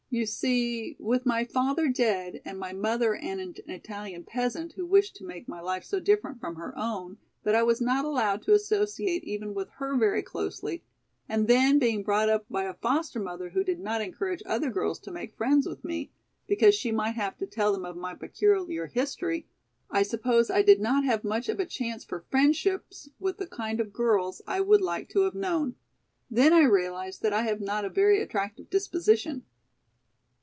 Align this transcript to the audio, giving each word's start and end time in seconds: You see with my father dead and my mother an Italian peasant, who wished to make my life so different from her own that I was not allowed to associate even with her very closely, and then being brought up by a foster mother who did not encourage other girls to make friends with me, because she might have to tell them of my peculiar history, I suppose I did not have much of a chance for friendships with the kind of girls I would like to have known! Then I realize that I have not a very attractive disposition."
You 0.13 0.25
see 0.25 0.97
with 0.99 1.25
my 1.25 1.45
father 1.45 1.87
dead 1.87 2.41
and 2.43 2.59
my 2.59 2.73
mother 2.73 3.15
an 3.15 3.53
Italian 3.67 4.25
peasant, 4.25 4.73
who 4.73 4.85
wished 4.85 5.15
to 5.15 5.25
make 5.25 5.47
my 5.47 5.61
life 5.61 5.85
so 5.85 6.01
different 6.01 6.41
from 6.41 6.55
her 6.55 6.77
own 6.77 7.17
that 7.43 7.55
I 7.55 7.63
was 7.63 7.79
not 7.79 8.03
allowed 8.03 8.41
to 8.41 8.53
associate 8.53 9.23
even 9.23 9.53
with 9.53 9.69
her 9.77 9.97
very 9.97 10.21
closely, 10.21 10.83
and 11.29 11.47
then 11.47 11.79
being 11.79 12.03
brought 12.03 12.27
up 12.27 12.43
by 12.49 12.65
a 12.65 12.73
foster 12.73 13.21
mother 13.21 13.51
who 13.51 13.63
did 13.63 13.79
not 13.79 14.01
encourage 14.01 14.43
other 14.45 14.69
girls 14.69 14.99
to 14.99 15.13
make 15.13 15.37
friends 15.37 15.65
with 15.65 15.81
me, 15.85 16.11
because 16.45 16.75
she 16.75 16.91
might 16.91 17.15
have 17.15 17.37
to 17.37 17.45
tell 17.45 17.71
them 17.71 17.85
of 17.85 17.95
my 17.95 18.13
peculiar 18.13 18.87
history, 18.87 19.47
I 19.89 20.03
suppose 20.03 20.51
I 20.51 20.61
did 20.61 20.81
not 20.81 21.05
have 21.05 21.23
much 21.23 21.47
of 21.47 21.57
a 21.57 21.65
chance 21.65 22.03
for 22.03 22.25
friendships 22.29 23.07
with 23.17 23.37
the 23.37 23.47
kind 23.47 23.79
of 23.79 23.93
girls 23.93 24.41
I 24.45 24.59
would 24.59 24.81
like 24.81 25.07
to 25.11 25.21
have 25.21 25.35
known! 25.35 25.75
Then 26.29 26.51
I 26.51 26.63
realize 26.63 27.19
that 27.19 27.31
I 27.31 27.43
have 27.43 27.61
not 27.61 27.85
a 27.85 27.89
very 27.89 28.19
attractive 28.21 28.69
disposition." 28.69 29.45